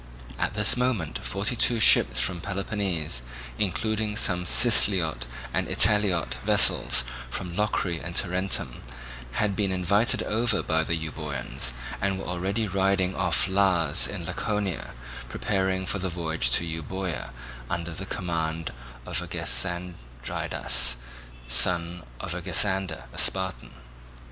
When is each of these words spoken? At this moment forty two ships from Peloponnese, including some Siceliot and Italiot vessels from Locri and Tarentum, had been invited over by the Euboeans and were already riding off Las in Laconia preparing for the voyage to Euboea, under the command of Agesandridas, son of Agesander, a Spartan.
At 0.39 0.55
this 0.55 0.75
moment 0.75 1.19
forty 1.19 1.55
two 1.55 1.79
ships 1.79 2.19
from 2.19 2.41
Peloponnese, 2.41 3.21
including 3.59 4.17
some 4.17 4.47
Siceliot 4.47 5.27
and 5.53 5.67
Italiot 5.67 6.37
vessels 6.43 7.05
from 7.29 7.55
Locri 7.55 7.99
and 8.03 8.15
Tarentum, 8.15 8.81
had 9.33 9.55
been 9.55 9.71
invited 9.71 10.23
over 10.23 10.63
by 10.63 10.83
the 10.83 10.95
Euboeans 10.95 11.71
and 12.01 12.17
were 12.17 12.25
already 12.25 12.67
riding 12.67 13.13
off 13.15 13.47
Las 13.47 14.07
in 14.07 14.25
Laconia 14.25 14.95
preparing 15.29 15.85
for 15.85 15.99
the 15.99 16.09
voyage 16.09 16.49
to 16.53 16.65
Euboea, 16.65 17.29
under 17.69 17.91
the 17.93 18.07
command 18.07 18.73
of 19.05 19.21
Agesandridas, 19.21 20.95
son 21.47 22.01
of 22.19 22.33
Agesander, 22.33 23.03
a 23.13 23.19
Spartan. 23.19 23.69